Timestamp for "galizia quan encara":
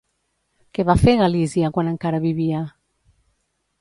1.19-2.23